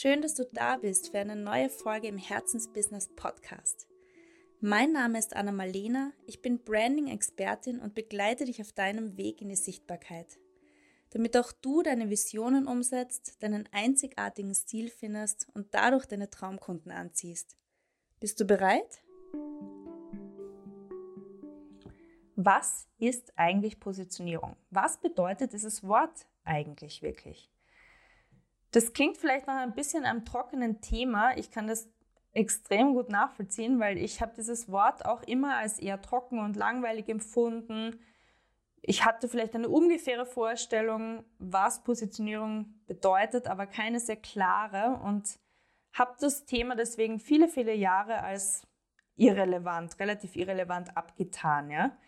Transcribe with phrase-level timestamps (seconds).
[0.00, 3.88] Schön, dass du da bist für eine neue Folge im Herzensbusiness Podcast.
[4.60, 9.48] Mein Name ist Anna Malena, ich bin Branding-Expertin und begleite dich auf deinem Weg in
[9.48, 10.38] die Sichtbarkeit,
[11.10, 17.56] damit auch du deine Visionen umsetzt, deinen einzigartigen Stil findest und dadurch deine Traumkunden anziehst.
[18.20, 19.02] Bist du bereit?
[22.40, 24.54] Was ist eigentlich Positionierung?
[24.70, 27.50] Was bedeutet dieses Wort eigentlich wirklich?
[28.70, 31.36] Das klingt vielleicht noch ein bisschen einem trockenen Thema.
[31.36, 31.88] Ich kann das
[32.32, 37.08] extrem gut nachvollziehen, weil ich habe dieses Wort auch immer als eher trocken und langweilig
[37.08, 37.98] empfunden.
[38.82, 45.40] Ich hatte vielleicht eine ungefähre Vorstellung, was Positionierung bedeutet, aber keine sehr klare und
[45.92, 48.62] habe das Thema deswegen viele, viele Jahre als
[49.16, 51.68] irrelevant, relativ irrelevant abgetan.
[51.72, 51.98] Ja?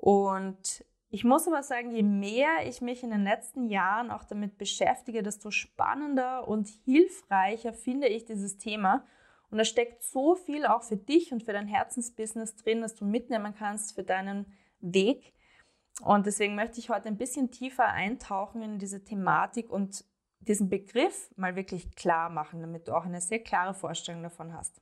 [0.00, 4.56] Und ich muss aber sagen, je mehr ich mich in den letzten Jahren auch damit
[4.56, 9.04] beschäftige, desto spannender und hilfreicher finde ich dieses Thema.
[9.50, 13.04] Und da steckt so viel auch für dich und für dein Herzensbusiness drin, dass du
[13.04, 15.34] mitnehmen kannst für deinen Weg.
[16.00, 20.06] Und deswegen möchte ich heute ein bisschen tiefer eintauchen in diese Thematik und
[20.38, 24.80] diesen Begriff mal wirklich klar machen, damit du auch eine sehr klare Vorstellung davon hast.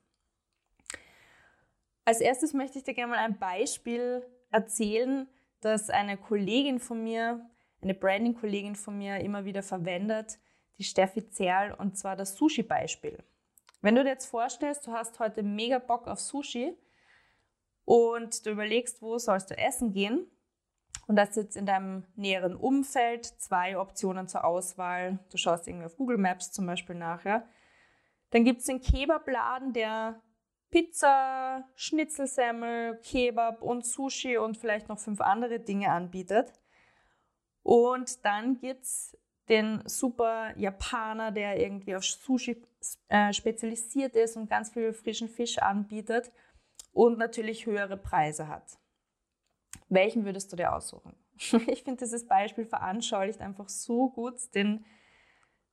[2.05, 5.29] Als erstes möchte ich dir gerne mal ein Beispiel erzählen,
[5.61, 7.49] das eine Kollegin von mir,
[7.83, 10.39] eine Branding-Kollegin von mir immer wieder verwendet,
[10.79, 13.23] die Steffi Zerl, und zwar das Sushi-Beispiel.
[13.81, 16.77] Wenn du dir jetzt vorstellst, du hast heute mega Bock auf Sushi
[17.85, 20.27] und du überlegst, wo sollst du essen gehen,
[21.09, 25.19] und das jetzt in deinem näheren Umfeld zwei Optionen zur Auswahl.
[25.33, 27.49] Du schaust irgendwie auf Google Maps zum Beispiel nachher.
[28.31, 30.21] Dann gibt es den Kebabladen, der
[30.71, 36.53] Pizza, Schnitzelsemmel, Kebab und Sushi und vielleicht noch fünf andere Dinge anbietet.
[37.63, 39.17] Und dann gibt's
[39.49, 42.63] den super Japaner, der irgendwie auf Sushi
[43.09, 46.31] äh, spezialisiert ist und ganz viel frischen Fisch anbietet
[46.93, 48.79] und natürlich höhere Preise hat.
[49.89, 51.15] Welchen würdest du dir aussuchen?
[51.69, 54.85] Ich finde, dieses Beispiel veranschaulicht einfach so gut den,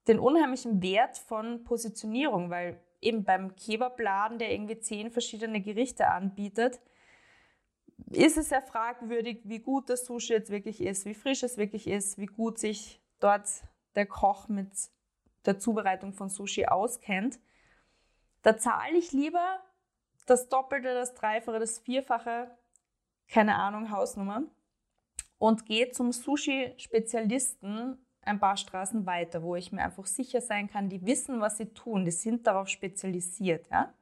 [0.08, 6.80] den unheimlichen Wert von Positionierung, weil eben beim Kebabladen, der irgendwie zehn verschiedene Gerichte anbietet,
[8.12, 11.88] ist es sehr fragwürdig, wie gut das Sushi jetzt wirklich ist, wie frisch es wirklich
[11.88, 13.48] ist, wie gut sich dort
[13.96, 14.70] der Koch mit
[15.46, 17.40] der Zubereitung von Sushi auskennt.
[18.42, 19.60] Da zahle ich lieber
[20.26, 22.56] das Doppelte, das Dreifache, das Vierfache,
[23.28, 24.44] keine Ahnung, Hausnummer,
[25.38, 30.90] und gehe zum Sushi-Spezialisten ein paar Straßen weiter, wo ich mir einfach sicher sein kann,
[30.90, 33.70] die wissen, was sie tun, die sind darauf spezialisiert.
[33.70, 33.94] Ja?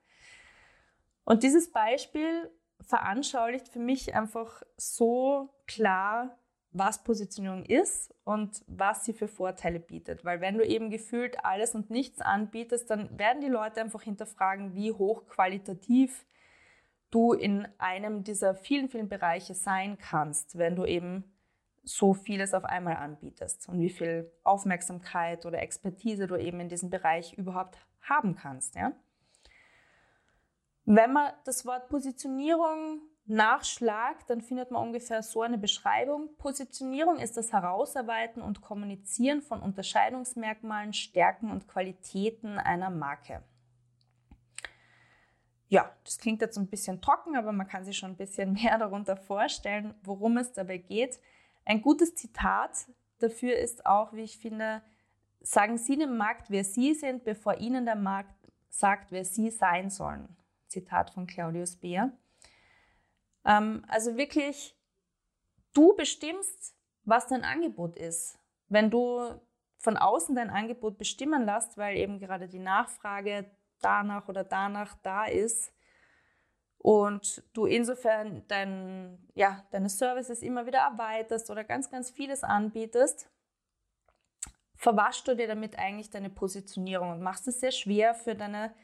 [1.26, 2.50] Und dieses Beispiel
[2.82, 6.38] veranschaulicht für mich einfach so klar,
[6.72, 10.26] was Positionierung ist und was sie für Vorteile bietet.
[10.26, 14.74] Weil wenn du eben gefühlt alles und nichts anbietest, dann werden die Leute einfach hinterfragen,
[14.74, 16.26] wie hochqualitativ
[17.12, 21.33] du in einem dieser vielen, vielen Bereiche sein kannst, wenn du eben
[21.84, 26.90] so vieles auf einmal anbietest und wie viel Aufmerksamkeit oder Expertise du eben in diesem
[26.90, 28.76] Bereich überhaupt haben kannst.
[28.76, 28.94] Ja?
[30.86, 36.36] Wenn man das Wort Positionierung nachschlagt, dann findet man ungefähr so eine Beschreibung.
[36.38, 43.44] Positionierung ist das Herausarbeiten und Kommunizieren von Unterscheidungsmerkmalen, Stärken und Qualitäten einer Marke.
[45.70, 48.78] Ja, das klingt jetzt ein bisschen trocken, aber man kann sich schon ein bisschen mehr
[48.78, 51.20] darunter vorstellen, worum es dabei geht.
[51.66, 52.88] Ein gutes Zitat
[53.20, 54.82] dafür ist auch, wie ich finde,
[55.42, 58.36] sagen Sie dem Markt, wer Sie sind, bevor Ihnen der Markt
[58.70, 60.36] sagt, wer Sie sein sollen.
[60.68, 62.12] Zitat von Claudius Beer.
[63.46, 64.76] Ähm, also wirklich,
[65.74, 68.40] du bestimmst, was dein Angebot ist.
[68.70, 69.40] Wenn du
[69.78, 73.52] von außen dein Angebot bestimmen lässt, weil eben gerade die Nachfrage
[73.82, 75.74] danach oder danach da ist,
[76.84, 83.30] und du insofern dein, ja, deine Services immer wieder erweiterst oder ganz, ganz vieles anbietest,
[84.76, 88.76] verwaschst du dir damit eigentlich deine Positionierung und machst es sehr schwer für deine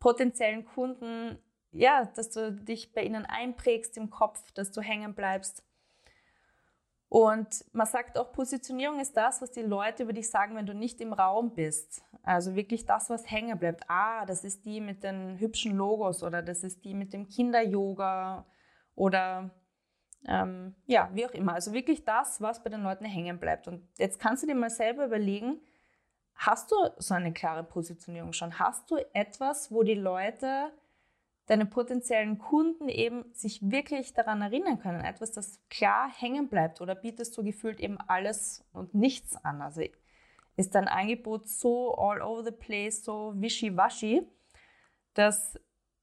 [0.00, 1.38] potenziellen Kunden,
[1.70, 5.62] ja, dass du dich bei ihnen einprägst im Kopf, dass du hängen bleibst.
[7.08, 10.74] Und man sagt auch, Positionierung ist das, was die Leute über dich sagen, wenn du
[10.74, 12.02] nicht im Raum bist.
[12.22, 13.84] Also wirklich das, was hängen bleibt.
[13.88, 18.44] Ah, das ist die mit den hübschen Logos oder das ist die mit dem Kinder-Yoga
[18.94, 19.50] oder
[20.26, 21.54] ähm, ja, wie auch immer.
[21.54, 23.68] Also wirklich das, was bei den Leuten hängen bleibt.
[23.68, 25.60] Und jetzt kannst du dir mal selber überlegen,
[26.34, 28.58] hast du so eine klare Positionierung schon?
[28.58, 30.72] Hast du etwas, wo die Leute
[31.48, 35.02] deine potenziellen Kunden eben sich wirklich daran erinnern können.
[35.02, 39.62] Etwas, das klar hängen bleibt oder bietest du gefühlt eben alles und nichts an.
[39.62, 39.82] Also
[40.56, 44.28] ist dein Angebot so all over the place, so wischiwaschi,
[45.14, 45.58] dass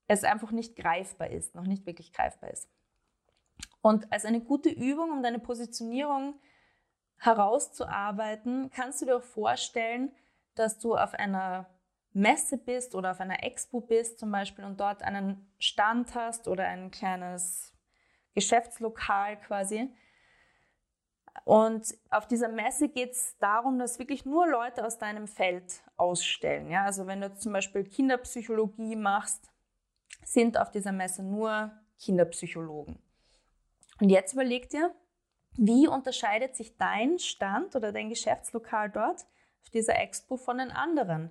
[0.08, 2.68] es einfach nicht greifbar ist, noch nicht wirklich greifbar ist.
[3.82, 6.34] Und als eine gute Übung, um deine Positionierung
[7.18, 10.10] herauszuarbeiten, kannst du dir auch vorstellen,
[10.56, 11.66] dass du auf einer
[12.16, 16.66] Messe bist oder auf einer Expo bist zum Beispiel und dort einen Stand hast oder
[16.66, 17.74] ein kleines
[18.34, 19.94] Geschäftslokal quasi.
[21.44, 26.70] Und auf dieser Messe geht es darum, dass wirklich nur Leute aus deinem Feld ausstellen.
[26.70, 26.84] Ja?
[26.84, 29.50] Also wenn du zum Beispiel Kinderpsychologie machst,
[30.24, 32.98] sind auf dieser Messe nur Kinderpsychologen.
[34.00, 34.94] Und jetzt überleg dir,
[35.58, 39.26] wie unterscheidet sich dein Stand oder dein Geschäftslokal dort
[39.62, 41.30] auf dieser Expo von den anderen?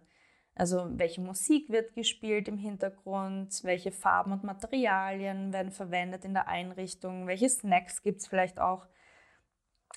[0.55, 6.47] Also welche Musik wird gespielt im Hintergrund, welche Farben und Materialien werden verwendet in der
[6.47, 8.87] Einrichtung, welche Snacks gibt es vielleicht auch,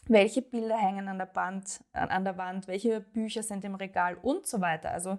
[0.06, 4.16] welche Bilder hängen an der, Band, an der Wand, welche Bücher sind im Regal?
[4.16, 4.90] Und so weiter.
[4.90, 5.18] Also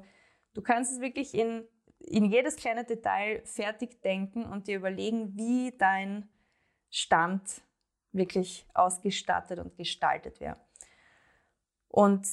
[0.54, 1.66] du kannst es wirklich in,
[2.00, 6.30] in jedes kleine Detail fertig denken und dir überlegen, wie dein
[6.90, 7.62] Stand
[8.12, 10.58] wirklich ausgestattet und gestaltet wäre.
[11.88, 12.28] Und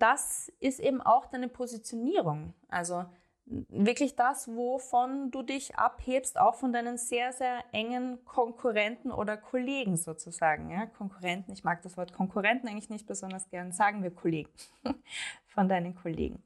[0.00, 2.54] das ist eben auch deine Positionierung.
[2.68, 3.04] Also
[3.44, 9.96] wirklich das, wovon du dich abhebst, auch von deinen sehr, sehr engen Konkurrenten oder Kollegen
[9.96, 10.70] sozusagen.
[10.70, 14.50] Ja, Konkurrenten, ich mag das Wort Konkurrenten eigentlich nicht besonders gern, sagen wir Kollegen,
[15.48, 16.42] von deinen Kollegen.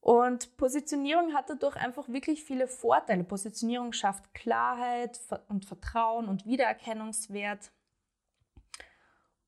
[0.00, 3.24] Und Positionierung hat dadurch einfach wirklich viele Vorteile.
[3.24, 5.18] Positionierung schafft Klarheit
[5.48, 7.70] und Vertrauen und Wiedererkennungswert.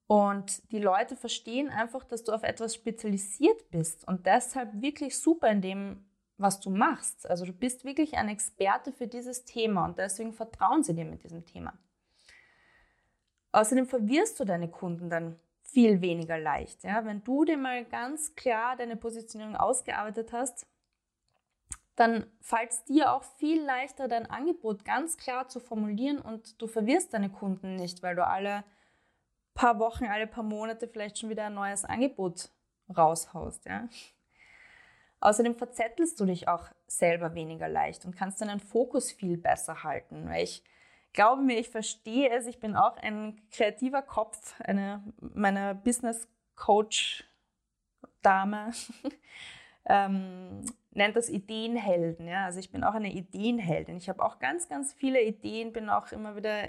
[0.07, 5.49] Und die Leute verstehen einfach, dass du auf etwas spezialisiert bist und deshalb wirklich super
[5.49, 6.05] in dem,
[6.39, 7.29] was du machst.
[7.29, 11.25] Also du bist wirklich ein Experte für dieses Thema und deswegen vertrauen sie dir mit
[11.25, 11.73] diesem Thema.
[13.53, 16.85] Außerdem verwirrst du deine Kunden dann viel weniger leicht.
[16.85, 17.05] Ja?
[17.05, 20.67] Wenn du dir mal ganz klar deine Positionierung ausgearbeitet hast,
[21.97, 26.67] dann fällt es dir auch viel leichter, dein Angebot ganz klar zu formulieren und du
[26.67, 28.65] verwirrst deine Kunden nicht, weil du alle
[29.57, 32.51] paar Wochen, alle paar Monate vielleicht schon wieder ein neues Angebot
[32.97, 33.65] raushaust.
[33.67, 33.89] Ja?
[35.19, 40.29] Außerdem verzettelst du dich auch selber weniger leicht und kannst deinen Fokus viel besser halten,
[40.29, 40.63] weil ich
[41.13, 42.47] glaube mir, ich verstehe es.
[42.47, 47.25] Ich bin auch ein kreativer Kopf, eine meiner Business Coach
[48.23, 48.73] Dame
[49.87, 50.61] ähm,
[50.91, 52.29] nennt das Ideenhelden.
[52.29, 52.45] Ja?
[52.45, 53.97] Also ich bin auch eine Ideenheldin.
[53.97, 56.69] Ich habe auch ganz, ganz viele Ideen, bin auch immer wieder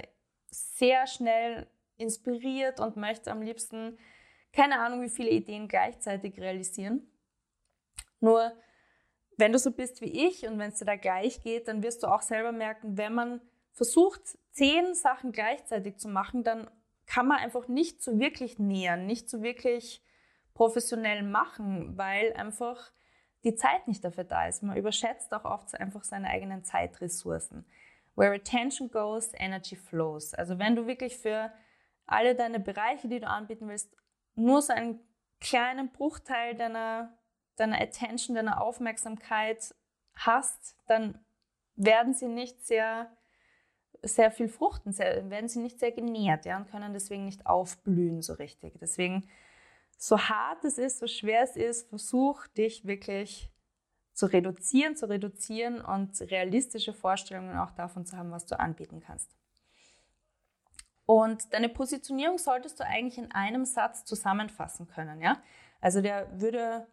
[0.50, 3.98] sehr schnell inspiriert und möchte am liebsten
[4.54, 7.08] keine Ahnung, wie viele Ideen gleichzeitig realisieren.
[8.20, 8.54] Nur
[9.38, 12.04] wenn du so bist wie ich und wenn es dir da gleich geht, dann wirst
[12.04, 13.42] du auch selber merken, wenn man
[13.72, 14.22] versucht,
[14.52, 16.70] zehn Sachen gleichzeitig zu machen, dann
[17.06, 20.04] kann man einfach nicht so wirklich nähern, nicht so wirklich
[20.56, 22.92] professionell machen, weil einfach
[23.44, 24.64] die Zeit nicht dafür da ist.
[24.64, 27.66] Man überschätzt auch oft einfach seine eigenen Zeitressourcen.
[28.16, 30.34] Where attention goes, energy flows.
[30.34, 31.52] Also wenn du wirklich für
[32.08, 33.96] alle deine Bereiche, die du anbieten willst,
[34.36, 35.00] nur so einen
[35.40, 37.18] kleinen Bruchteil deiner,
[37.58, 39.76] deiner Attention, deiner Aufmerksamkeit
[40.16, 41.24] hast, dann
[41.76, 43.12] werden sie nicht sehr
[44.04, 48.22] sehr viel fruchten, sehr, werden sie nicht sehr genährt ja, und können deswegen nicht aufblühen
[48.22, 48.80] so richtig.
[48.80, 49.28] Deswegen,
[49.98, 53.50] so hart es ist, so schwer es ist, versuch dich wirklich
[54.14, 59.36] zu reduzieren, zu reduzieren und realistische Vorstellungen auch davon zu haben, was du anbieten kannst.
[61.08, 65.42] Und deine Positionierung solltest du eigentlich in einem Satz zusammenfassen können, ja?
[65.82, 66.86] Also der würde,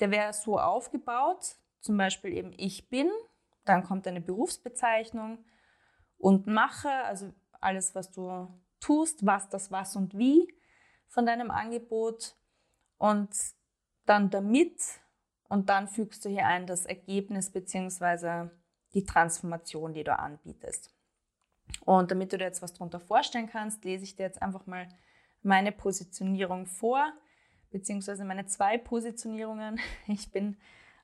[0.00, 3.08] der wäre so aufgebaut, zum Beispiel eben ich bin,
[3.64, 5.44] dann kommt eine Berufsbezeichnung,
[6.22, 10.46] und mache, also alles, was du tust, was das was und wie
[11.08, 12.36] von deinem Angebot
[12.96, 13.30] und
[14.06, 14.80] dann damit
[15.48, 18.50] und dann fügst du hier ein das Ergebnis bzw.
[18.94, 20.94] die Transformation, die du anbietest.
[21.84, 24.88] Und damit du dir jetzt was darunter vorstellen kannst, lese ich dir jetzt einfach mal
[25.42, 27.12] meine Positionierung vor,
[27.70, 29.80] beziehungsweise meine zwei Positionierungen.
[30.06, 30.56] Ich bin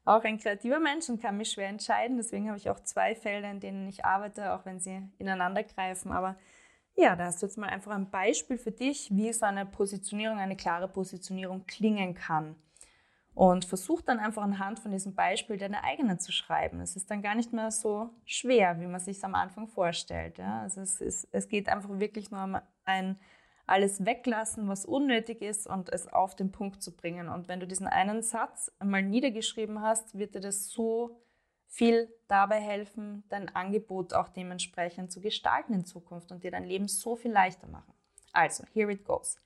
[0.05, 2.17] auch ein kreativer Mensch und kann mich schwer entscheiden.
[2.17, 6.13] Deswegen habe ich auch zwei Felder, in denen ich arbeite, auch wenn sie ineinander greifen.
[6.13, 6.37] Aber
[6.97, 10.39] ja, da hast du jetzt mal einfach ein Beispiel für dich, wie so eine Positionierung,
[10.39, 12.57] eine klare Positionierung klingen kann.
[13.39, 16.81] Und versuch dann einfach anhand von diesem Beispiel deine eigene zu schreiben.
[16.81, 20.39] Es ist dann gar nicht mehr so schwer, wie man sich am Anfang vorstellt.
[20.39, 20.63] Ja?
[20.63, 23.17] Also es, ist, es geht einfach wirklich nur um ein
[23.65, 27.29] alles weglassen, was unnötig ist und es auf den Punkt zu bringen.
[27.29, 31.23] Und wenn du diesen einen Satz einmal niedergeschrieben hast, wird dir das so
[31.69, 36.89] viel dabei helfen, dein Angebot auch dementsprechend zu gestalten in Zukunft und dir dein Leben
[36.89, 37.95] so viel leichter machen.
[38.33, 39.37] Also, here it goes.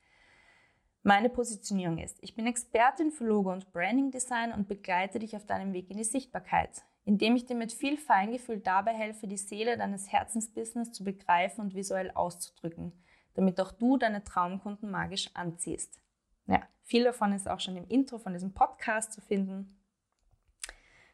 [1.04, 5.44] Meine Positionierung ist, ich bin Expertin für Logo und Branding Design und begleite dich auf
[5.44, 9.76] deinem Weg in die Sichtbarkeit, indem ich dir mit viel Feingefühl dabei helfe, die Seele
[9.76, 12.92] deines Herzensbusiness zu begreifen und visuell auszudrücken,
[13.34, 16.00] damit auch du deine Traumkunden magisch anziehst.
[16.46, 19.76] Ja, viel davon ist auch schon im Intro von diesem Podcast zu finden.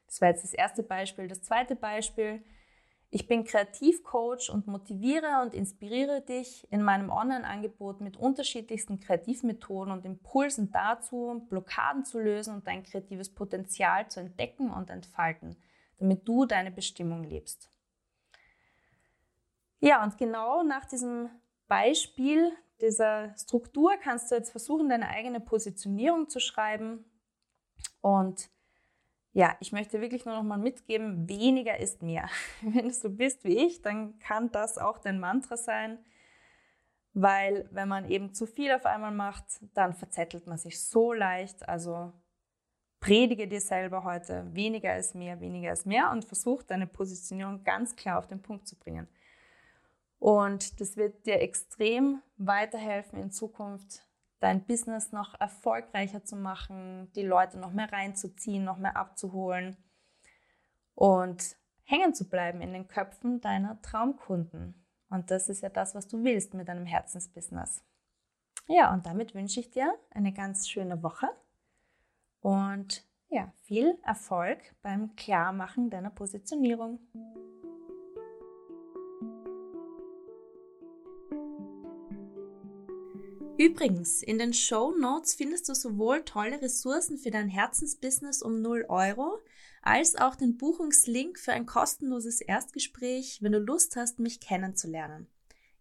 [0.05, 1.29] Das war jetzt das erste Beispiel.
[1.29, 2.45] Das zweite Beispiel,
[3.11, 10.05] ich bin Kreativcoach und motiviere und inspiriere dich in meinem Online-Angebot mit unterschiedlichsten Kreativmethoden und
[10.05, 15.57] Impulsen dazu, Blockaden zu lösen und dein kreatives Potenzial zu entdecken und entfalten,
[15.99, 17.71] damit du deine Bestimmung lebst.
[19.81, 21.31] Ja, und genau nach diesem
[21.67, 27.05] Beispiel dieser Struktur kannst du jetzt versuchen, deine eigene Positionierung zu schreiben
[28.03, 28.51] und
[29.33, 32.29] ja, ich möchte wirklich nur noch mal mitgeben, weniger ist mehr.
[32.63, 35.99] Wenn du so bist wie ich, dann kann das auch dein Mantra sein,
[37.13, 39.45] weil wenn man eben zu viel auf einmal macht,
[39.75, 41.69] dann verzettelt man sich so leicht.
[41.69, 42.13] Also
[43.01, 47.97] predige dir selber heute, weniger ist mehr, weniger ist mehr und versuch deine Positionierung ganz
[47.97, 49.09] klar auf den Punkt zu bringen.
[50.19, 54.05] Und das wird dir extrem weiterhelfen in Zukunft,
[54.41, 59.77] dein Business noch erfolgreicher zu machen, die Leute noch mehr reinzuziehen, noch mehr abzuholen
[60.95, 64.87] und hängen zu bleiben in den Köpfen deiner Traumkunden.
[65.11, 67.83] Und das ist ja das, was du willst mit deinem Herzensbusiness.
[68.67, 71.29] Ja, und damit wünsche ich dir eine ganz schöne Woche
[72.41, 76.99] und ja, viel Erfolg beim Klarmachen deiner Positionierung.
[83.59, 88.87] Übrigens, in den Show Notes findest du sowohl tolle Ressourcen für dein Herzensbusiness um 0
[88.89, 89.41] Euro,
[89.83, 95.27] als auch den Buchungslink für ein kostenloses Erstgespräch, wenn du Lust hast, mich kennenzulernen.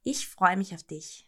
[0.02, 1.27] Ich freue mich auf dich.